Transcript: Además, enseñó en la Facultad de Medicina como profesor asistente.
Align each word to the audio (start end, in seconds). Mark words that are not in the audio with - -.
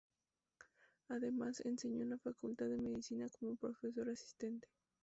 Además, 1.09 1.61
enseñó 1.63 2.01
en 2.01 2.09
la 2.09 2.17
Facultad 2.17 2.65
de 2.65 2.79
Medicina 2.79 3.27
como 3.39 3.55
profesor 3.55 4.09
asistente. 4.09 4.67